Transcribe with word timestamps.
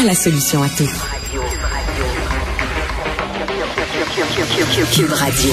A 0.00 0.02
la 0.02 0.14
solution 0.14 0.62
à 0.62 0.68
tout. 0.70 0.88
Cube 4.94 5.12
Radio. 5.12 5.50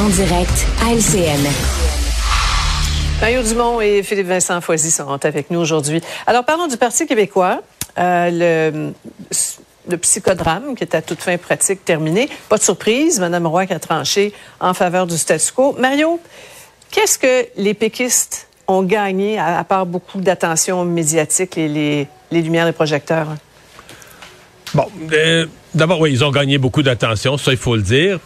En 0.00 0.08
direct 0.08 0.66
à 0.82 0.94
LCN. 0.94 1.46
Mario 3.20 3.42
Dumont 3.44 3.80
et 3.80 4.02
Philippe 4.02 4.26
Vincent 4.26 4.60
Foisy 4.60 4.90
sont 4.90 5.24
avec 5.24 5.52
nous 5.52 5.60
aujourd'hui. 5.60 6.00
Alors, 6.26 6.44
parlons 6.44 6.66
du 6.66 6.76
Parti 6.76 7.06
québécois. 7.06 7.62
Euh, 7.98 8.30
le, 8.32 8.92
le 9.88 9.96
psychodrame 9.98 10.74
qui 10.74 10.82
est 10.82 10.96
à 10.96 11.02
toute 11.02 11.20
fin 11.20 11.36
pratique 11.36 11.84
terminé. 11.84 12.28
Pas 12.48 12.58
de 12.58 12.62
surprise, 12.64 13.20
Mme 13.20 13.46
Roy 13.46 13.66
qui 13.66 13.74
a 13.74 13.78
tranché 13.78 14.32
en 14.58 14.74
faveur 14.74 15.06
du 15.06 15.16
statu 15.16 15.52
quo. 15.52 15.76
Mario, 15.78 16.18
qu'est-ce 16.90 17.16
que 17.16 17.46
les 17.56 17.74
péquistes 17.74 18.48
ont 18.66 18.82
gagné, 18.82 19.38
à, 19.38 19.62
part 19.62 19.86
beaucoup 19.86 20.20
d'attention 20.20 20.84
médiatique 20.84 21.56
et 21.56 21.68
les, 21.68 22.08
les 22.32 22.42
lumières 22.42 22.66
des 22.66 22.72
projecteurs? 22.72 23.28
Bon, 24.74 24.86
euh, 25.12 25.46
d'abord, 25.74 26.00
oui, 26.00 26.12
ils 26.12 26.24
ont 26.24 26.30
gagné 26.30 26.58
beaucoup 26.58 26.82
d'attention, 26.82 27.36
ça, 27.38 27.52
il 27.52 27.58
faut 27.58 27.76
le 27.76 27.82
dire. 27.82 28.18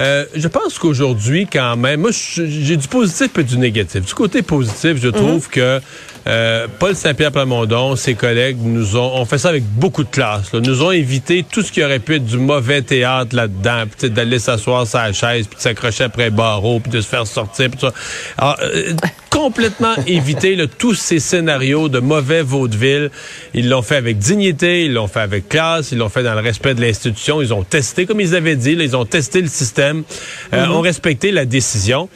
Euh, 0.00 0.24
je 0.34 0.48
pense 0.48 0.78
qu'aujourd'hui, 0.78 1.46
quand 1.50 1.76
même, 1.76 2.00
moi, 2.00 2.10
j'ai 2.12 2.76
du 2.76 2.88
positif 2.88 3.30
et 3.38 3.44
du 3.44 3.58
négatif. 3.58 4.04
Du 4.06 4.14
côté 4.14 4.42
positif, 4.42 4.96
je 4.96 5.08
trouve 5.08 5.44
mhm. 5.44 5.50
que 5.50 5.80
euh, 6.26 6.66
Paul 6.78 6.94
Saint-Pierre 6.94 7.32
Plamondon, 7.32 7.96
ses 7.96 8.14
collègues, 8.14 8.58
nous 8.62 8.96
ont, 8.96 9.16
ont 9.16 9.24
fait 9.24 9.38
ça 9.38 9.48
avec 9.48 9.64
beaucoup 9.64 10.04
de 10.04 10.10
classe. 10.10 10.52
Là. 10.52 10.60
Nous 10.60 10.82
ont 10.82 10.90
évité 10.90 11.44
tout 11.50 11.62
ce 11.62 11.72
qui 11.72 11.82
aurait 11.82 11.98
pu 11.98 12.16
être 12.16 12.24
du 12.24 12.38
mauvais 12.38 12.82
théâtre 12.82 13.34
là-dedans, 13.34 13.84
peut-être 13.86 14.14
d'aller 14.14 14.38
s'asseoir 14.38 14.86
sur 14.86 14.98
la 14.98 15.12
chaise, 15.12 15.46
puis 15.46 15.56
de 15.56 15.62
s'accrocher 15.62 16.04
après 16.04 16.30
barreau, 16.30 16.80
puis 16.80 16.90
de 16.90 17.00
se 17.00 17.08
faire 17.08 17.26
sortir, 17.26 17.70
puis 17.70 17.80
ça. 17.80 17.92
Alors, 18.38 18.56
euh, 18.62 18.92
complètement 19.30 19.94
éviter 20.06 20.56
là, 20.56 20.66
tous 20.66 20.94
ces 20.94 21.20
scénarios 21.20 21.88
de 21.88 22.00
mauvais 22.00 22.42
vaudeville. 22.42 23.10
Ils 23.54 23.68
l'ont 23.68 23.82
fait 23.82 23.96
avec 23.96 24.18
dignité, 24.18 24.84
ils 24.84 24.92
l'ont 24.92 25.06
fait 25.06 25.20
avec 25.20 25.48
classe, 25.48 25.92
ils 25.92 25.98
l'ont 25.98 26.08
fait 26.08 26.24
dans 26.24 26.34
le 26.34 26.40
respect 26.40 26.74
de 26.74 26.80
l'institution. 26.80 27.40
Ils 27.40 27.54
ont 27.54 27.62
testé, 27.62 28.06
comme 28.06 28.20
ils 28.20 28.34
avaient 28.34 28.56
dit, 28.56 28.72
ils 28.72 28.96
ont 28.96 29.04
testé 29.04 29.40
le 29.40 29.48
système, 29.48 29.89
euh, 29.90 30.66
mm-hmm. 30.66 30.70
ont 30.70 30.80
respecté 30.80 31.30
la 31.30 31.44
décision. 31.44 32.08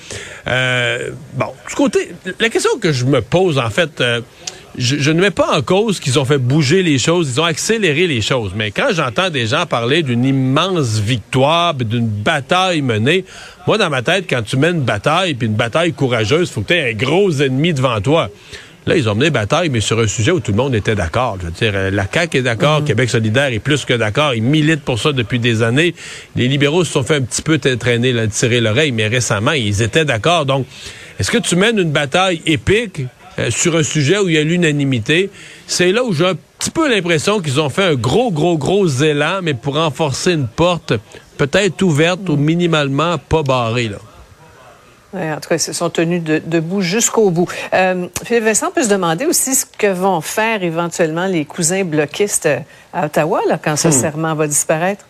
Euh, 0.47 1.11
bon, 1.35 1.47
du 1.69 1.75
côté, 1.75 2.11
la 2.41 2.49
question 2.49 2.79
que 2.79 2.93
je 2.93 3.05
me 3.05 3.21
pose, 3.21 3.59
en 3.59 3.71
fait, 3.71 4.01
euh, 4.01 4.21
je, 4.77 5.11
ne 5.11 5.21
mets 5.21 5.31
pas 5.31 5.57
en 5.57 5.62
cause 5.62 6.01
qu'ils 6.01 6.19
ont 6.19 6.25
fait 6.25 6.39
bouger 6.39 6.83
les 6.83 6.99
choses, 6.99 7.31
ils 7.35 7.41
ont 7.41 7.45
accéléré 7.45 8.07
les 8.07 8.21
choses. 8.21 8.53
Mais 8.57 8.71
quand 8.71 8.89
j'entends 8.93 9.31
des 9.31 9.47
gens 9.47 9.67
parler 9.67 10.03
d'une 10.03 10.25
immense 10.25 10.99
victoire, 10.99 11.75
d'une 11.75 12.07
bataille 12.07 12.83
menée, 12.83 13.25
moi, 13.67 13.79
dans 13.79 13.91
ma 13.91 14.03
tête, 14.03 14.27
quand 14.29 14.43
tu 14.43 14.56
mènes 14.56 14.77
une 14.77 14.83
bataille, 14.83 15.35
puis 15.35 15.47
une 15.47 15.55
bataille 15.55 15.93
courageuse, 15.93 16.49
il 16.49 16.53
faut 16.53 16.61
que 16.62 16.69
tu 16.69 16.75
aies 16.75 16.91
un 16.91 16.95
gros 16.95 17.31
ennemi 17.31 17.73
devant 17.73 18.01
toi. 18.01 18.31
Là, 18.87 18.97
ils 18.97 19.09
ont 19.09 19.15
mené 19.15 19.31
bataille, 19.31 19.71
mais 19.71 19.81
sur 19.81 19.99
un 19.99 20.06
sujet 20.06 20.31
où 20.31 20.41
tout 20.41 20.50
le 20.50 20.59
monde 20.59 20.75
était 20.75 20.95
d'accord. 20.95 21.39
Je 21.41 21.47
veux 21.47 21.53
dire, 21.53 21.72
euh, 21.75 21.91
la 21.91 22.06
CAQ 22.12 22.39
est 22.39 22.43
d'accord, 22.43 22.81
mhm. 22.81 22.87
Québec 22.87 23.09
solidaire 23.09 23.47
est 23.47 23.59
plus 23.59 23.84
que 23.87 23.95
d'accord. 23.95 24.34
Ils 24.34 24.43
militent 24.43 24.83
pour 24.84 24.99
ça 24.99 25.12
depuis 25.12 25.39
des 25.39 25.62
années. 25.62 25.95
Les 26.37 26.49
libéraux 26.49 26.84
se 26.84 26.93
sont 26.93 27.03
fait 27.03 27.17
un 27.17 27.23
petit 27.23 27.41
peu 27.41 27.59
traîner, 27.59 28.12
là, 28.12 28.27
tirer 28.27 28.61
l'oreille, 28.61 28.93
mais 28.93 29.06
récemment, 29.06 29.53
ils 29.53 29.81
étaient 29.81 30.05
d'accord. 30.05 30.44
Donc, 30.44 30.67
est-ce 31.19 31.31
que 31.31 31.39
tu 31.39 31.56
mènes 31.56 31.78
une 31.78 31.93
bataille 31.93 32.43
épique 32.44 33.00
euh, 33.39 33.50
sur 33.50 33.75
un 33.75 33.83
sujet 33.83 34.19
où 34.19 34.28
il 34.28 34.34
y 34.34 34.39
a 34.39 34.44
l'unanimité? 34.44 35.31
C'est 35.67 35.91
là 35.91 36.05
où 36.05 36.12
j'ai 36.12 36.27
un 36.27 36.37
petit 36.59 36.71
peu 36.71 36.91
l'impression 36.91 37.41
qu'ils 37.41 37.61
ont 37.61 37.71
fait 37.71 37.84
un 37.84 37.94
gros, 37.94 38.31
gros, 38.31 38.59
gros 38.59 38.87
élan, 38.87 39.41
mais 39.43 39.55
pour 39.55 39.77
renforcer 39.77 40.33
une 40.33 40.47
porte 40.47 40.93
peut-être 41.39 41.81
ouverte 41.83 42.28
ou 42.28 42.37
minimalement 42.37 43.17
pas 43.17 43.43
barrée, 43.43 43.89
là 43.89 43.99
en 45.15 45.41
tout 45.41 45.49
cas, 45.49 45.57
ils 45.57 45.61
se 45.61 45.73
sont 45.73 45.91
tenus 45.91 46.23
debout 46.23 46.81
jusqu'au 46.81 47.31
bout. 47.31 47.49
Euh, 47.73 48.07
Philippe 48.25 48.45
Vincent 48.45 48.71
peut 48.71 48.83
se 48.83 48.89
demander 48.89 49.27
aussi 49.27 49.55
ce 49.55 49.67
que 49.67 49.87
vont 49.87 50.21
faire 50.21 50.63
éventuellement 50.63 51.27
les 51.27 51.45
cousins 51.45 51.85
bloquistes 51.85 52.49
à 52.93 53.07
Ottawa 53.07 53.41
là, 53.49 53.59
quand 53.63 53.77
ce 53.77 53.89
hmm. 53.89 53.93
serment 53.93 54.35
va 54.35 54.47
disparaître? 54.47 55.05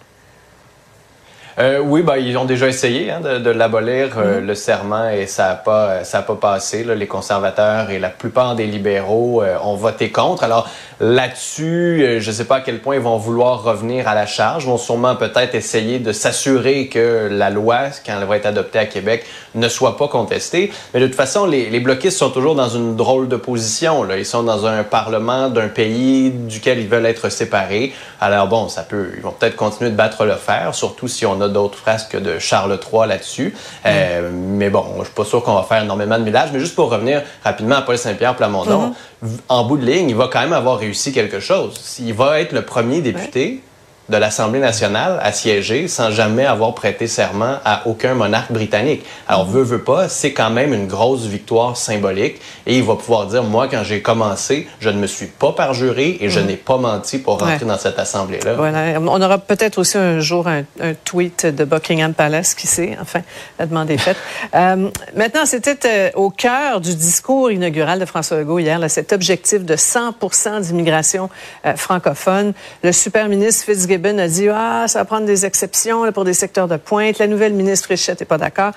Euh, 1.58 1.78
oui, 1.78 2.02
ben, 2.02 2.16
ils 2.16 2.36
ont 2.36 2.46
déjà 2.46 2.66
essayé 2.66 3.12
hein, 3.12 3.20
de, 3.20 3.38
de 3.38 3.50
l'abolir, 3.50 4.18
euh, 4.18 4.40
mhm. 4.40 4.46
le 4.46 4.54
serment, 4.56 5.08
et 5.08 5.26
ça 5.26 5.48
n'a 5.48 5.54
pas, 5.54 6.02
ça 6.02 6.18
a 6.18 6.22
pas 6.22 6.34
passé. 6.34 6.82
Là. 6.82 6.96
Les 6.96 7.06
conservateurs 7.06 7.90
et 7.90 8.00
la 8.00 8.08
plupart 8.08 8.56
des 8.56 8.66
libéraux 8.66 9.42
euh, 9.42 9.56
ont 9.62 9.76
voté 9.76 10.10
contre. 10.10 10.42
Alors 10.42 10.68
là-dessus, 10.98 12.02
euh, 12.02 12.20
je 12.20 12.30
ne 12.30 12.34
sais 12.34 12.44
pas 12.44 12.56
à 12.56 12.60
quel 12.60 12.80
point 12.80 12.96
ils 12.96 13.00
vont 13.00 13.18
vouloir 13.18 13.62
revenir 13.62 14.08
à 14.08 14.14
la 14.14 14.26
charge. 14.26 14.64
Ils 14.64 14.68
vont 14.68 14.78
sûrement 14.78 15.14
peut-être 15.14 15.54
essayer 15.54 16.00
de 16.00 16.10
s'assurer 16.10 16.88
que 16.88 17.28
la 17.30 17.50
loi, 17.50 17.82
quand 18.04 18.14
elle 18.20 18.26
va 18.26 18.36
être 18.36 18.46
adoptée 18.46 18.80
à 18.80 18.86
Québec, 18.86 19.24
ne 19.54 19.68
soit 19.68 19.96
pas 19.96 20.08
contestée. 20.08 20.72
Mais 20.92 20.98
de 20.98 21.06
toute 21.06 21.14
façon, 21.14 21.46
les, 21.46 21.70
les 21.70 21.80
bloquistes 21.80 22.18
sont 22.18 22.30
toujours 22.30 22.56
dans 22.56 22.68
une 22.68 22.96
drôle 22.96 23.28
de 23.28 23.36
position. 23.36 24.02
Là. 24.02 24.18
Ils 24.18 24.26
sont 24.26 24.42
dans 24.42 24.66
un 24.66 24.82
parlement 24.82 25.48
d'un 25.50 25.68
pays 25.68 26.30
duquel 26.30 26.80
ils 26.80 26.88
veulent 26.88 27.06
être 27.06 27.28
séparés. 27.28 27.92
Alors 28.20 28.48
bon, 28.48 28.68
ça 28.68 28.82
peut, 28.82 29.10
ils 29.16 29.22
vont 29.22 29.30
peut-être 29.30 29.56
continuer 29.56 29.90
de 29.90 29.96
battre 29.96 30.24
le 30.24 30.34
fer, 30.34 30.74
surtout 30.74 31.06
si 31.06 31.24
on 31.26 31.40
a 31.40 31.43
d'autres 31.48 31.78
frasques 31.78 32.16
de 32.20 32.38
Charles 32.38 32.78
III 32.92 33.08
là-dessus. 33.08 33.54
Euh, 33.86 34.30
mais 34.32 34.70
bon, 34.70 34.84
je 34.98 35.04
suis 35.04 35.14
pas 35.14 35.24
sûr 35.24 35.42
qu'on 35.42 35.54
va 35.54 35.62
faire 35.62 35.82
énormément 35.82 36.18
de 36.18 36.24
millage. 36.24 36.50
Mais 36.52 36.60
juste 36.60 36.74
pour 36.74 36.90
revenir 36.90 37.22
rapidement 37.42 37.76
à 37.76 37.82
Paul 37.82 37.98
Saint-Pierre 37.98 38.36
Plamondon, 38.36 38.94
mm-hmm. 39.24 39.28
en 39.48 39.64
bout 39.64 39.76
de 39.76 39.86
ligne, 39.86 40.10
il 40.10 40.16
va 40.16 40.28
quand 40.32 40.40
même 40.40 40.52
avoir 40.52 40.78
réussi 40.78 41.12
quelque 41.12 41.40
chose. 41.40 41.98
Il 42.00 42.14
va 42.14 42.40
être 42.40 42.52
le 42.52 42.62
premier 42.62 43.00
député 43.00 43.62
de 44.08 44.16
l'Assemblée 44.16 44.60
nationale 44.60 45.18
à 45.22 45.32
siéger 45.32 45.88
sans 45.88 46.10
jamais 46.10 46.44
avoir 46.44 46.74
prêté 46.74 47.06
serment 47.06 47.56
à 47.64 47.86
aucun 47.86 48.14
monarque 48.14 48.52
britannique. 48.52 49.02
Alors, 49.28 49.46
veut, 49.46 49.62
veut 49.62 49.82
pas, 49.82 50.08
c'est 50.08 50.32
quand 50.32 50.50
même 50.50 50.74
une 50.74 50.86
grosse 50.86 51.24
victoire 51.24 51.76
symbolique 51.76 52.40
et 52.66 52.76
il 52.76 52.82
va 52.82 52.96
pouvoir 52.96 53.26
dire, 53.26 53.42
moi, 53.42 53.66
quand 53.70 53.82
j'ai 53.82 54.02
commencé, 54.02 54.68
je 54.80 54.90
ne 54.90 54.98
me 54.98 55.06
suis 55.06 55.26
pas 55.26 55.52
parjuré 55.52 56.18
et 56.20 56.28
je 56.28 56.40
mm. 56.40 56.46
n'ai 56.46 56.56
pas 56.56 56.76
menti 56.76 57.18
pour 57.18 57.38
rentrer 57.38 57.64
dans 57.64 57.78
cette 57.78 57.98
assemblée-là. 57.98 58.54
Voilà. 58.54 59.00
On 59.00 59.20
aura 59.22 59.38
peut-être 59.38 59.78
aussi 59.78 59.96
un 59.96 60.20
jour 60.20 60.46
un, 60.48 60.64
tweet 61.04 61.46
de 61.46 61.64
Buckingham 61.64 62.12
Palace, 62.14 62.54
qui 62.54 62.66
sait, 62.66 62.96
enfin, 63.00 63.20
la 63.58 63.66
demande 63.66 63.90
est 63.90 63.98
faite. 63.98 64.16
euh, 64.54 64.90
maintenant, 65.16 65.46
c'était 65.46 65.78
euh, 65.86 66.10
au 66.14 66.30
cœur 66.30 66.80
du 66.80 66.94
discours 66.94 67.50
inaugural 67.50 67.98
de 67.98 68.04
François 68.04 68.38
Legault 68.38 68.58
hier, 68.58 68.78
là, 68.78 68.88
cet 68.88 69.12
objectif 69.12 69.64
de 69.64 69.76
100% 69.76 70.60
d'immigration 70.60 71.30
euh, 71.64 71.74
francophone. 71.76 72.52
Le 72.82 72.92
super 72.92 73.28
ministre 73.28 73.64
Fitzgerald 73.64 73.93
Gibbon 73.94 74.18
a 74.18 74.26
dit 74.26 74.48
ah 74.48 74.86
ça 74.88 74.98
va 74.98 75.04
prendre 75.04 75.24
des 75.24 75.46
exceptions 75.46 76.10
pour 76.10 76.24
des 76.24 76.34
secteurs 76.34 76.66
de 76.66 76.76
pointe. 76.76 77.18
La 77.18 77.28
nouvelle 77.28 77.52
ministre 77.52 77.90
Richette 77.90 78.18
n'est 78.18 78.26
pas 78.26 78.38
d'accord. 78.38 78.72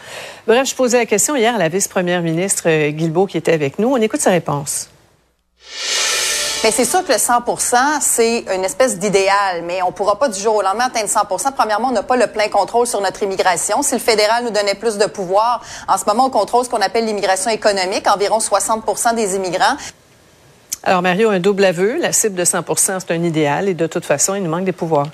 Bref, 0.46 0.70
je 0.70 0.76
posais 0.76 1.00
la 1.00 1.08
question 1.08 1.36
hier 1.36 1.56
à 1.56 1.58
la 1.58 1.70
vice-première 1.70 2.22
ministre 2.22 2.66
euh, 2.68 2.92
Guilbeault 2.92 3.26
qui 3.26 3.38
était 3.38 3.54
avec 3.54 3.80
nous. 3.80 3.90
On 3.90 3.98
écoute 3.98 4.22
sa 4.22 4.30
réponse. 4.30 4.90
Mais 6.64 6.70
c'est 6.70 6.86
sûr 6.86 7.04
que 7.04 7.12
le 7.12 7.18
100 7.18 8.00
c'est 8.00 8.46
une 8.54 8.64
espèce 8.64 9.00
d'idéal, 9.00 9.64
mais 9.64 9.82
on 9.82 9.88
ne 9.88 9.92
pourra 9.92 10.20
pas 10.20 10.30
du 10.30 10.40
jour 10.40 10.56
au 10.56 10.62
lendemain 10.62 10.86
atteindre 10.86 11.10
100 11.10 11.52
Premièrement, 11.56 11.90
on 11.90 11.94
n'a 11.94 12.04
pas 12.04 12.16
le 12.16 12.28
plein 12.28 12.50
contrôle 12.50 12.86
sur 12.86 13.02
notre 13.02 13.24
immigration. 13.24 13.82
Si 13.82 13.94
le 13.94 14.00
fédéral 14.00 14.44
nous 14.44 14.52
donnait 14.52 14.76
plus 14.76 14.98
de 14.98 15.06
pouvoir, 15.06 15.64
en 15.88 15.98
ce 15.98 16.06
moment, 16.06 16.26
on 16.26 16.30
contrôle 16.30 16.66
ce 16.66 16.70
qu'on 16.70 16.82
appelle 16.82 17.06
l'immigration 17.06 17.50
économique, 17.50 18.08
environ 18.08 18.38
60% 18.38 19.16
des 19.16 19.36
immigrants. 19.36 19.78
Alors, 20.84 21.02
Mario, 21.02 21.30
un 21.30 21.40
double 21.40 21.66
aveu. 21.66 22.00
La 22.00 22.12
cible 22.12 22.36
de 22.36 22.44
100% 22.44 23.00
c'est 23.00 23.12
un 23.12 23.24
idéal 23.24 23.68
et 23.68 23.74
de 23.74 23.88
toute 23.88 24.06
façon, 24.06 24.36
il 24.36 24.44
nous 24.44 24.50
manque 24.50 24.66
des 24.66 24.72
pouvoirs. 24.72 25.10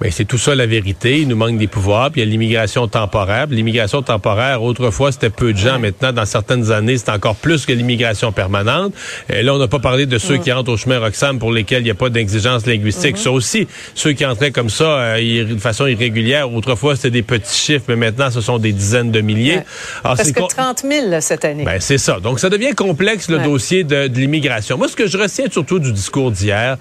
Ben, 0.00 0.12
c'est 0.12 0.24
tout 0.24 0.38
ça 0.38 0.54
la 0.54 0.66
vérité. 0.66 1.20
Il 1.20 1.28
nous 1.28 1.36
manque 1.36 1.58
des 1.58 1.66
pouvoirs. 1.66 2.10
Puis 2.10 2.20
il 2.20 2.24
y 2.24 2.28
a 2.28 2.30
l'immigration 2.30 2.86
temporaire. 2.86 3.46
L'immigration 3.50 4.02
temporaire, 4.02 4.62
autrefois, 4.62 5.10
c'était 5.10 5.30
peu 5.30 5.52
de 5.52 5.58
gens. 5.58 5.78
Maintenant, 5.78 6.12
dans 6.12 6.24
certaines 6.24 6.70
années, 6.70 6.96
c'est 6.98 7.10
encore 7.10 7.34
plus 7.34 7.66
que 7.66 7.72
l'immigration 7.72 8.30
permanente. 8.30 8.94
Et 9.28 9.42
là, 9.42 9.54
on 9.54 9.58
n'a 9.58 9.66
pas 9.66 9.80
parlé 9.80 10.06
de 10.06 10.18
ceux 10.18 10.38
qui 10.38 10.52
entrent 10.52 10.72
au 10.72 10.76
chemin 10.76 11.00
Roxham 11.00 11.38
pour 11.38 11.52
lesquels 11.52 11.80
il 11.82 11.86
n'y 11.86 11.90
a 11.90 11.94
pas 11.94 12.10
d'exigence 12.10 12.66
linguistique. 12.66 13.18
Ça 13.18 13.32
aussi, 13.32 13.66
ceux 13.94 14.12
qui 14.12 14.24
entraient 14.24 14.52
comme 14.52 14.70
ça 14.70 14.84
euh, 14.84 15.44
de 15.44 15.58
façon 15.58 15.86
irrégulière, 15.86 16.52
autrefois, 16.52 16.94
c'était 16.94 17.10
des 17.10 17.22
petits 17.22 17.58
chiffres, 17.58 17.84
mais 17.88 17.96
maintenant, 17.96 18.30
ce 18.30 18.40
sont 18.40 18.58
des 18.58 18.72
dizaines 18.72 19.10
de 19.10 19.20
milliers. 19.20 19.62
Alors, 20.04 20.16
Parce 20.16 20.30
que 20.30 20.40
30 20.40 20.84
000 20.88 21.20
cette 21.20 21.44
année. 21.44 21.64
Ben, 21.64 21.80
c'est 21.80 21.98
ça. 21.98 22.20
Donc, 22.20 22.38
ça 22.38 22.50
devient 22.50 22.74
complexe, 22.74 23.28
le 23.28 23.38
dossier 23.38 23.82
de, 23.82 24.06
de 24.06 24.18
l'immigration. 24.18 24.78
Moi, 24.78 24.88
ce 24.88 24.96
que 24.96 25.08
je 25.08 25.18
retiens 25.18 25.46
surtout 25.50 25.80
du 25.80 25.92
discours 25.92 26.30
d'hier, 26.30 26.76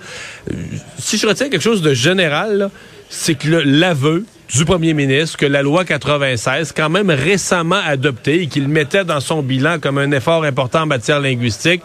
euh, 0.52 0.56
si 1.00 1.18
je 1.18 1.26
retiens 1.26 1.50
quelque 1.50 1.62
chose 1.62 1.82
de 1.82 1.94
général, 1.94 2.58
là, 2.58 2.72
c'est 3.10 3.36
que 3.36 3.50
l'aveu 3.50 4.26
du 4.54 4.66
premier 4.66 4.94
ministre 4.94 5.38
que 5.38 5.46
la 5.46 5.62
loi 5.62 5.84
96, 5.84 6.74
quand 6.76 6.90
même 6.90 7.10
récemment 7.10 7.82
adoptée 7.86 8.44
et 8.44 8.48
qu'il 8.48 8.68
mettait 8.68 9.04
dans 9.04 9.20
son 9.20 9.42
bilan 9.42 9.78
comme 9.80 9.98
un 9.98 10.12
effort 10.12 10.44
important 10.44 10.84
en 10.84 10.86
matière 10.86 11.20
linguistique, 11.20 11.82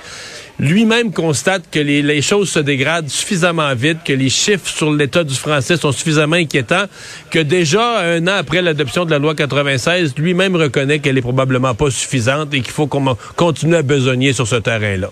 lui-même 0.60 1.12
constate 1.12 1.64
que 1.70 1.80
les, 1.80 2.22
choses 2.22 2.50
se 2.50 2.60
dégradent 2.60 3.08
suffisamment 3.08 3.74
vite, 3.74 3.98
que 4.04 4.12
les 4.12 4.28
chiffres 4.28 4.68
sur 4.68 4.92
l'état 4.92 5.24
du 5.24 5.34
français 5.34 5.76
sont 5.76 5.92
suffisamment 5.92 6.36
inquiétants, 6.36 6.84
que 7.30 7.40
déjà 7.40 8.00
un 8.00 8.26
an 8.28 8.34
après 8.38 8.62
l'adoption 8.62 9.04
de 9.04 9.10
la 9.10 9.18
loi 9.18 9.34
96, 9.34 10.14
lui-même 10.16 10.54
reconnaît 10.54 11.00
qu'elle 11.00 11.18
est 11.18 11.22
probablement 11.22 11.74
pas 11.74 11.90
suffisante 11.90 12.54
et 12.54 12.60
qu'il 12.60 12.72
faut 12.72 12.86
qu'on 12.86 13.16
continue 13.34 13.76
à 13.76 13.82
besogner 13.82 14.32
sur 14.32 14.46
ce 14.46 14.56
terrain-là. 14.56 15.10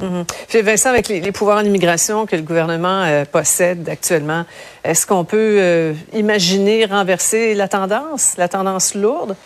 Mhm. 0.00 0.24
Vincent, 0.62 0.90
avec 0.90 1.08
les, 1.08 1.32
pouvoirs 1.32 1.58
en 1.58 1.64
immigration 1.64 2.26
que 2.26 2.36
le 2.36 2.42
gouvernement 2.42 3.02
euh, 3.04 3.24
possède 3.24 3.88
actuellement, 3.88 4.44
est-ce 4.84 5.06
qu'on 5.06 5.24
peut 5.24 5.56
euh, 5.58 5.94
imaginer 6.14 6.86
renverser 6.86 7.54
la 7.54 7.68
tendance, 7.68 8.34
la 8.36 8.48
tendance 8.48 8.94
lourde? 8.94 9.36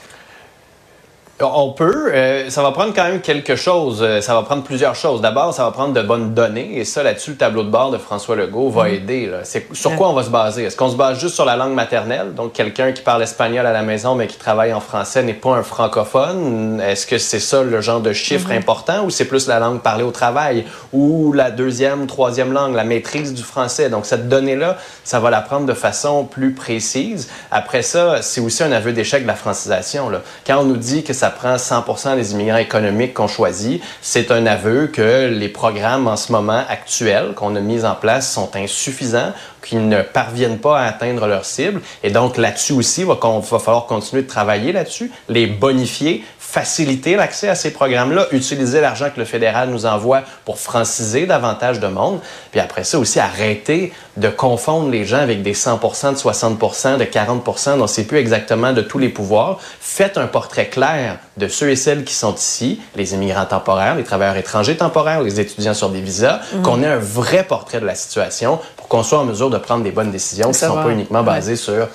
On 1.38 1.73
peut. 1.73 2.11
Euh, 2.15 2.49
ça 2.49 2.62
va 2.62 2.73
prendre 2.73 2.94
quand 2.94 3.05
même 3.05 3.21
quelque 3.21 3.56
chose. 3.56 3.99
Euh, 4.00 4.23
ça 4.23 4.33
va 4.33 4.43
prendre 4.43 4.62
plusieurs 4.62 4.94
choses. 4.94 5.21
D'abord, 5.21 5.53
ça 5.53 5.65
va 5.65 5.71
prendre 5.71 5.93
de 5.93 6.00
bonnes 6.00 6.33
données. 6.33 6.79
Et 6.79 6.87
ça, 6.87 7.03
là-dessus, 7.03 7.33
le 7.33 7.37
tableau 7.37 7.62
de 7.62 7.69
bord 7.69 7.91
de 7.91 7.99
François 7.99 8.37
Legault 8.37 8.71
va 8.71 8.85
mhm. 8.85 8.94
aider. 8.94 9.31
C'est 9.44 9.67
sur 9.75 9.94
quoi 9.97 10.09
on 10.09 10.15
va 10.15 10.23
se 10.23 10.31
baser? 10.31 10.65
Est-ce 10.65 10.77
qu'on 10.77 10.88
se 10.88 10.97
base 10.97 11.21
juste 11.21 11.35
sur 11.35 11.44
la 11.44 11.56
langue 11.56 11.75
maternelle? 11.75 12.33
Donc, 12.35 12.55
quelqu'un 12.55 12.93
qui 12.93 13.03
parle 13.03 13.23
espagnol 13.23 13.67
à 13.67 13.73
la 13.73 13.83
maison, 13.83 14.15
mais 14.15 14.29
qui 14.29 14.38
travaille 14.38 14.73
en 14.73 14.81
français 14.81 15.23
n'est 15.23 15.35
pas 15.35 15.50
un 15.50 15.62
francophone? 15.62 16.81
Est-ce 16.81 17.06
que 17.06 17.19
c'est 17.19 17.41
ça 17.41 17.62
le 17.62 17.83
genre 17.83 18.00
de 18.00 18.15
chiffre 18.15 18.49
mhm. 18.49 18.56
important 18.56 19.05
ou 19.05 19.11
c'est 19.11 19.27
plus 19.27 19.47
la 19.47 19.59
langue 19.59 19.83
parlée 19.83 20.05
au 20.05 20.12
travail 20.12 20.65
ou 20.94 21.35
la 21.35 21.50
deuxième, 21.50 22.06
troisième 22.06 22.55
langue, 22.55 22.75
la 22.75 22.85
maîtrise 22.85 23.35
du 23.35 23.43
français? 23.43 23.91
Donc, 23.91 24.06
cette 24.06 24.31
donnée-là, 24.31 24.79
ça 25.05 25.21
va 25.21 25.29
la 25.29 25.43
prendre 25.43 25.67
de 25.67 25.75
façon 25.75 26.25
plus 26.25 26.55
précise. 26.55 27.29
Après 27.50 27.83
ça, 27.83 28.23
c'est 28.23 28.41
aussi 28.41 28.62
un 28.62 28.73
aveu 28.73 28.93
d'échec 28.93 29.23
de 29.23 29.29
la 29.29 29.35
francisation. 29.35 30.09
Là. 30.09 30.23
Quand 30.47 30.61
on 30.61 30.65
nous 30.65 30.79
dit 30.79 31.05
que 31.05 31.12
ça 31.12 31.25
ça 31.26 31.31
prend 31.32 31.58
100 31.58 32.17
des 32.17 32.32
immigrants 32.32 32.58
économiques 32.58 33.14
qu'on 33.14 33.26
choisit. 33.26 33.82
C'est 34.00 34.31
un 34.31 34.46
aveu 34.46 34.87
que 34.87 35.28
les 35.28 35.49
programmes 35.49 36.06
en 36.06 36.17
ce 36.17 36.31
moment 36.31 36.62
actuels 36.69 37.32
qu'on 37.34 37.56
a 37.56 37.61
mis 37.61 37.84
en 37.84 37.94
place 37.94 38.32
sont 38.32 38.55
insuffisants, 38.55 39.32
qu'ils 39.62 39.88
ne 39.88 40.02
parviennent 40.02 40.58
pas 40.58 40.78
à 40.78 40.87
atteindre 40.87 41.26
leur 41.26 41.44
cible. 41.44 41.81
Et 42.02 42.11
donc 42.11 42.37
là-dessus 42.37 42.75
aussi, 42.75 43.00
il 43.00 43.06
va, 43.06 43.14
va 43.14 43.58
falloir 43.58 43.87
continuer 43.87 44.23
de 44.23 44.28
travailler 44.28 44.73
là-dessus, 44.73 45.11
les 45.28 45.46
bonifier, 45.46 46.25
faciliter 46.56 47.17
l'accès 47.17 47.50
à 47.50 47.55
ces 47.55 47.70
programmes-là, 47.70 48.29
utiliser 48.32 48.81
l'argent 48.81 49.11
que 49.14 49.20
le 49.20 49.26
fédéral 49.26 49.69
nous 49.69 49.85
envoie 49.85 50.23
pour 50.47 50.58
franciser 50.58 51.26
davantage 51.26 51.81
de 51.81 51.87
monde, 51.87 52.20
puis 52.50 52.61
après 52.61 52.82
ça 52.82 52.99
aussi 52.99 53.20
arrêter 53.20 53.93
de 54.17 54.31
confondre 54.31 54.88
les 54.88 55.05
gens 55.05 55.19
avec 55.19 55.43
des 55.43 55.53
100 55.53 56.12
de 56.12 56.17
60 56.17 56.99
de 56.99 57.05
40 57.05 57.44
dont 57.44 57.82
on 57.82 57.87
sait 57.87 58.05
plus 58.05 58.17
exactement 58.17 58.73
de 58.73 58.81
tous 58.81 58.97
les 58.97 59.11
pouvoirs. 59.11 59.58
Faites 59.81 60.17
un 60.17 60.26
portrait 60.26 60.69
clair 60.69 61.19
de 61.37 61.47
ceux 61.47 61.69
et 61.69 61.76
celles 61.76 62.05
qui 62.05 62.14
sont 62.14 62.35
ici, 62.35 62.81
les 62.94 63.12
immigrants 63.12 63.44
temporaires, 63.44 63.94
les 63.94 64.05
travailleurs 64.05 64.38
étrangers 64.38 64.79
temporaires, 64.79 65.20
les 65.20 65.38
étudiants 65.38 65.75
sur 65.75 65.91
des 65.91 66.00
visas, 66.00 66.41
mhm. 66.55 66.62
qu'on 66.62 66.82
ait 66.82 66.87
un 66.87 66.97
vrai 66.97 67.43
portrait 67.43 67.81
de 67.81 67.87
la 67.87 67.94
situation 67.94 68.61
pour 68.79 68.88
qu'on 68.88 69.02
soit 69.02 69.19
en 69.19 69.26
mesure 69.26 69.50
de 69.50 69.59
prendre 69.59 69.85
des 69.85 69.91
bonnes 69.91 70.11
décisions 70.11 70.52
qui 70.52 70.64
ne 70.64 70.70
sont 70.70 70.82
pas 70.82 70.88
uniquement 70.88 71.23
basées 71.23 71.56
sur 71.56 71.87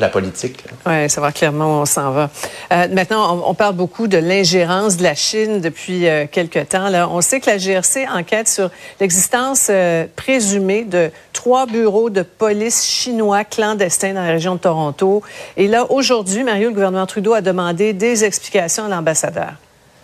la 0.00 0.08
politique. 0.08 0.64
Oui, 0.86 1.06
va 1.06 1.32
clairement 1.32 1.66
où 1.66 1.82
on 1.82 1.86
s'en 1.86 2.10
va. 2.10 2.30
Euh, 2.72 2.88
maintenant, 2.88 3.42
on, 3.46 3.54
parle 3.54 3.74
beaucoup 3.74 4.06
de 4.06 4.18
l'ingérence 4.18 4.96
de 4.96 5.02
la 5.02 5.14
Chine 5.14 5.60
depuis 5.60 6.08
euh, 6.08 6.26
quelque 6.30 6.58
temps. 6.60 6.88
Là. 6.88 7.08
On 7.10 7.20
sait 7.20 7.40
que 7.40 7.50
la 7.50 7.58
GRC 7.58 8.06
enquête 8.08 8.48
sur 8.48 8.70
l'existence 9.00 9.68
euh, 9.70 10.06
présumée 10.16 10.84
de 10.84 11.10
trois 11.32 11.66
bureaux 11.66 12.10
de 12.10 12.22
police 12.22 12.84
chinois 12.84 13.44
clandestins 13.44 14.14
dans 14.14 14.22
la 14.22 14.32
région 14.32 14.54
de 14.54 14.60
Toronto. 14.60 15.22
Et 15.56 15.68
là, 15.68 15.90
aujourd'hui, 15.90 16.42
Mario, 16.44 16.68
le 16.68 16.74
gouvernement 16.74 17.06
Trudeau 17.06 17.34
a 17.34 17.40
demandé 17.40 17.92
des 17.92 18.24
explications 18.24 18.86
à 18.86 18.88
l'ambassadeur. 18.88 19.54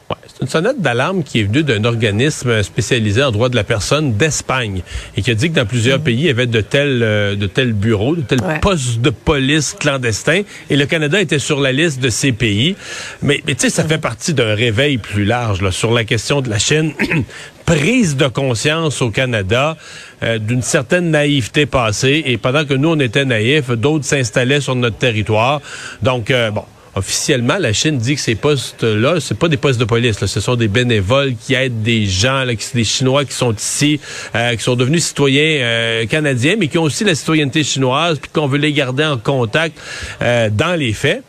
C'est 0.09 0.43
une 0.43 0.49
sonnette 0.49 0.81
d'alarme 0.81 1.23
qui 1.23 1.41
est 1.41 1.45
venue 1.45 1.63
d'un 1.63 1.85
organisme 1.85 2.63
spécialisé 2.63 3.23
en 3.23 3.31
droit 3.31 3.49
de 3.49 3.57
la 3.57 3.65
personne 3.65 4.17
d'Espagne 4.17 4.83
et 5.17 5.23
qui 5.23 5.31
a 5.31 5.35
dit 5.35 5.51
que 5.51 5.55
dans 5.55 5.67
plusieurs 5.67 5.99
mhm. 5.99 6.05
pays, 6.05 6.17
il 6.17 6.27
y 6.27 6.31
avait 6.31 6.47
de 6.47 6.61
tels, 6.61 7.01
euh, 7.03 7.35
de 7.35 7.47
tels 7.47 7.73
bureaux, 7.73 8.15
de 8.15 8.21
tels 8.21 8.43
postes 8.61 9.01
de 9.01 9.11
police 9.11 9.75
clandestins 9.79 10.43
et 10.71 10.77
le 10.77 10.87
Canada 10.87 11.21
était 11.21 11.39
sur 11.39 11.59
la 11.61 11.73
liste 11.73 12.01
de 12.01 12.11
ces 12.11 12.33
pays. 12.33 12.77
Mais, 13.23 13.43
tu 13.47 13.55
sais, 13.59 13.71
ça 13.71 13.83
mhm. 13.83 13.89
fait 13.89 13.99
partie 13.99 14.35
d'un 14.35 14.55
réveil 14.55 14.99
plus 14.99 15.25
large 15.25 15.63
là, 15.63 15.71
sur 15.71 15.93
la 15.93 16.05
question 16.05 16.41
de 16.41 16.51
la 16.51 16.59
Chine. 16.59 16.93
prise 17.67 18.17
de 18.17 18.29
conscience 18.29 19.03
au 19.03 19.11
Canada 19.11 19.77
euh, 20.23 20.39
d'une 20.39 20.63
certaine 20.63 21.11
naïveté 21.11 21.67
passée 21.67 22.23
et 22.25 22.39
pendant 22.39 22.65
que 22.65 22.75
nous 22.75 22.91
on 22.91 23.01
était 23.01 23.25
naïfs, 23.25 23.71
d'autres 23.71 24.05
s'installaient 24.05 24.61
sur 24.61 24.77
notre 24.77 24.97
territoire. 24.97 25.61
Donc 26.01 26.31
euh, 26.31 26.53
bon, 26.53 26.63
officiellement, 26.97 27.59
la 27.59 27.73
Chine 27.75 27.99
dit 27.99 28.15
que 28.15 28.21
ces 28.21 28.35
postes-là, 28.35 29.21
c'est 29.21 29.39
pas 29.39 29.49
des 29.49 29.59
postes 29.59 29.79
de 29.79 29.85
police, 29.85 30.25
ce 30.25 30.41
sont 30.41 30.57
des 30.57 30.69
bénévoles 30.69 31.35
qui 31.37 31.55
aident 31.55 31.83
des 31.83 32.07
gens, 32.07 32.45
là, 32.45 32.55
qui, 32.55 32.67
des 32.75 32.85
Chinois 32.85 33.25
qui 33.27 33.35
sont 33.35 33.53
ici, 33.53 34.01
euh, 34.35 34.57
qui 34.57 34.63
sont 34.63 34.77
devenus 34.77 35.05
citoyens 35.05 35.61
euh, 35.61 36.07
canadiens, 36.07 36.57
mais 36.59 36.69
qui 36.69 36.79
ont 36.79 36.85
aussi 36.85 37.05
la 37.05 37.15
citoyenneté 37.15 37.63
chinoise, 37.65 38.19
puis 38.19 38.31
qu'on 38.33 38.47
veut 38.47 38.59
les 38.59 38.73
garder 38.73 39.05
en 39.05 39.19
contact 39.19 39.79
euh, 40.23 40.49
dans 40.51 40.75
les 40.75 40.95
faits 40.95 41.23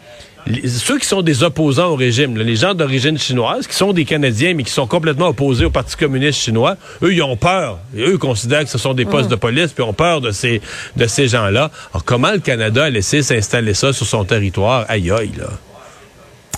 ceux 0.67 0.99
qui 0.99 1.05
sont 1.05 1.21
des 1.21 1.44
opposants 1.44 1.88
au 1.88 1.95
régime, 1.95 2.38
les 2.38 2.55
gens 2.55 2.73
d'origine 2.73 3.17
chinoise, 3.17 3.67
qui 3.67 3.75
sont 3.75 3.94
des 3.94 4.05
Canadiens, 4.05 4.53
mais 4.53 4.63
qui 4.63 4.71
sont 4.71 4.88
complètement 4.88 5.27
opposés 5.27 5.65
au 5.65 5.69
Parti 5.69 5.95
communiste 5.95 6.39
chinois, 6.39 6.77
eux, 7.01 7.13
ils 7.13 7.23
ont 7.23 7.38
peur. 7.38 7.79
Et 7.95 8.01
eux 8.01 8.17
considèrent 8.17 8.63
que 8.63 8.69
ce 8.69 8.77
sont 8.77 8.94
des 8.94 9.05
postes 9.05 9.27
mm. 9.27 9.31
de 9.31 9.35
police, 9.35 9.71
puis 9.73 9.83
ont 9.83 9.94
peur 9.94 10.21
de 10.21 10.31
ces, 10.31 10.61
de 10.95 11.07
ces 11.07 11.27
gens-là. 11.27 11.71
Alors, 11.91 12.05
comment 12.05 12.31
le 12.31 12.39
Canada 12.39 12.85
a 12.85 12.89
laissé 12.89 13.21
s'installer 13.21 13.73
ça 13.73 13.94
sur 13.94 14.05
son 14.05 14.23
territoire? 14.23 14.85
Aïe, 14.89 15.11
aïe, 15.11 15.31
là. 15.38 15.47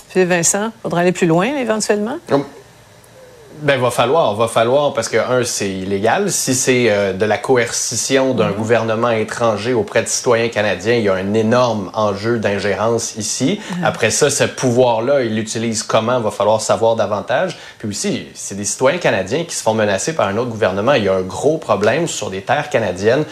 Philippe 0.08 0.30
Vincent, 0.30 0.72
faudra 0.82 1.00
aller 1.00 1.12
plus 1.12 1.26
loin, 1.26 1.46
éventuellement? 1.56 2.18
Ben, 3.62 3.78
va 3.78 3.90
falloir, 3.90 4.34
va 4.34 4.48
falloir, 4.48 4.94
parce 4.94 5.08
que, 5.08 5.18
un, 5.18 5.44
c'est 5.44 5.70
illégal. 5.70 6.30
Si 6.30 6.54
c'est 6.54 6.86
euh, 6.88 7.12
de 7.12 7.24
la 7.24 7.36
coercition 7.36 8.32
d'un 8.34 8.52
gouvernement 8.52 9.10
étranger 9.10 9.74
auprès 9.74 10.02
de 10.02 10.08
citoyens 10.08 10.48
canadiens, 10.48 10.94
il 10.94 11.04
y 11.04 11.08
a 11.08 11.14
un 11.14 11.34
énorme 11.34 11.90
enjeu 11.94 12.38
d'ingérence 12.38 13.16
ici. 13.16 13.60
Mhm. 13.76 13.84
Après 13.84 14.10
ça, 14.10 14.30
ce 14.30 14.44
pouvoir-là, 14.44 15.22
il 15.22 15.34
l'utilise 15.34 15.82
comment, 15.82 16.20
va 16.20 16.30
falloir 16.30 16.60
savoir 16.60 16.96
davantage. 16.96 17.58
Puis 17.78 17.88
aussi, 17.88 18.28
c'est 18.34 18.56
des 18.56 18.64
citoyens 18.64 18.98
canadiens 18.98 19.44
qui 19.44 19.54
se 19.54 19.62
font 19.62 19.74
menacer 19.74 20.14
par 20.14 20.28
un 20.28 20.36
autre 20.36 20.50
gouvernement. 20.50 20.94
Il 20.94 21.04
y 21.04 21.08
a 21.08 21.14
un 21.14 21.22
gros 21.22 21.58
problème 21.58 22.08
sur 22.08 22.30
des 22.30 22.42
terres 22.42 22.70
canadiennes 22.70 23.24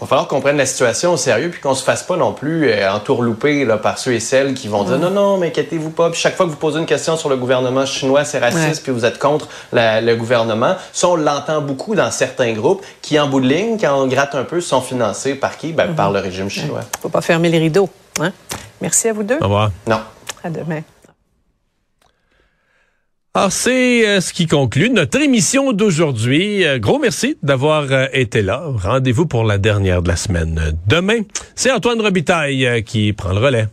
va 0.00 0.06
falloir 0.06 0.28
qu'on 0.28 0.40
prenne 0.40 0.56
la 0.56 0.66
situation 0.66 1.12
au 1.12 1.16
sérieux 1.16 1.50
puis 1.50 1.60
qu'on 1.60 1.74
se 1.74 1.82
fasse 1.82 2.02
pas 2.02 2.16
non 2.16 2.32
plus 2.32 2.70
euh, 2.70 2.92
entourlouper 2.92 3.64
là, 3.64 3.78
par 3.78 3.98
ceux 3.98 4.12
et 4.12 4.20
celles 4.20 4.54
qui 4.54 4.68
vont 4.68 4.84
dire 4.84 4.98
non, 4.98 5.10
non, 5.10 5.38
mais 5.38 5.48
inquiétez-vous 5.48 5.90
pas. 5.90 6.10
Puis 6.10 6.20
chaque 6.20 6.36
fois 6.36 6.46
que 6.46 6.50
vous 6.50 6.56
posez 6.56 6.78
une 6.78 6.86
question 6.86 7.16
sur 7.16 7.28
le 7.28 7.36
gouvernement 7.36 7.86
chinois, 7.86 8.24
c'est 8.24 8.38
raciste, 8.38 8.82
puis 8.82 8.92
vous 8.92 9.04
êtes 9.04 9.18
contre 9.18 9.48
le 9.74 10.14
gouvernement. 10.14 10.76
Ça, 10.92 11.08
on 11.08 11.16
l'entend 11.16 11.60
beaucoup 11.60 11.94
dans 11.94 12.10
certains 12.10 12.52
groupes 12.52 12.84
qui, 13.02 13.18
en 13.18 13.28
bout 13.28 13.40
de 13.40 13.48
ligne, 13.48 13.76
quand 13.78 14.00
on 14.00 14.06
gratte 14.06 14.34
un 14.34 14.44
peu, 14.44 14.60
sont 14.60 14.80
financés 14.80 15.34
par 15.34 15.56
qui? 15.56 15.72
Ben, 15.72 15.94
Par 15.94 16.10
le 16.10 16.20
régime 16.20 16.48
chinois. 16.48 16.80
Il 16.98 17.00
faut 17.00 17.08
pas 17.08 17.20
fermer 17.20 17.48
les 17.48 17.58
rideaux. 17.58 17.88
Hein? 18.20 18.32
Merci 18.80 19.08
à 19.08 19.12
vous 19.12 19.22
deux. 19.22 19.38
Au 19.40 19.44
revoir. 19.44 19.70
Non. 19.86 20.00
À 20.42 20.50
demain. 20.50 20.82
Alors, 23.36 23.50
c'est 23.50 24.06
euh, 24.06 24.20
ce 24.20 24.32
qui 24.32 24.46
conclut 24.46 24.90
notre 24.90 25.20
émission 25.20 25.72
d'aujourd'hui. 25.72 26.64
Euh, 26.64 26.78
gros 26.78 27.00
merci 27.00 27.36
d'avoir 27.42 27.90
euh, 27.90 28.06
été 28.12 28.42
là. 28.42 28.62
Rendez-vous 28.76 29.26
pour 29.26 29.42
la 29.42 29.58
dernière 29.58 30.02
de 30.02 30.08
la 30.08 30.14
semaine. 30.14 30.78
Demain, 30.86 31.22
c'est 31.56 31.72
Antoine 31.72 32.00
Robitaille 32.00 32.84
qui 32.84 33.12
prend 33.12 33.32
le 33.32 33.40
relais. 33.40 33.66